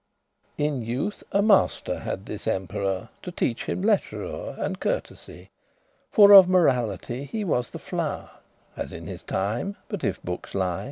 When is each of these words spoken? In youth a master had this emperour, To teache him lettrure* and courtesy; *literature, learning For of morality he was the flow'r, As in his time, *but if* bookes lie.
In 0.57 0.81
youth 0.81 1.21
a 1.31 1.43
master 1.43 1.99
had 1.99 2.25
this 2.25 2.47
emperour, 2.47 3.09
To 3.21 3.31
teache 3.31 3.65
him 3.65 3.83
lettrure* 3.83 4.55
and 4.57 4.79
courtesy; 4.79 5.51
*literature, 5.51 5.51
learning 5.61 6.33
For 6.33 6.33
of 6.33 6.47
morality 6.49 7.25
he 7.25 7.43
was 7.43 7.69
the 7.69 7.77
flow'r, 7.77 8.31
As 8.75 8.93
in 8.93 9.05
his 9.05 9.21
time, 9.21 9.77
*but 9.89 10.03
if* 10.03 10.19
bookes 10.23 10.55
lie. 10.55 10.79